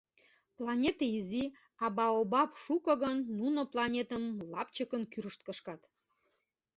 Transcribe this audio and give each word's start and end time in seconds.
Планете 0.57 1.05
изи, 1.17 1.43
а 1.83 1.85
баобаб 1.97 2.51
шуко 2.63 2.93
гын, 3.03 3.17
нуно 3.39 3.61
планетым 3.71 4.23
лапчыкын 4.51 5.03
кӱрышт 5.11 5.41
кышкат. 5.47 5.81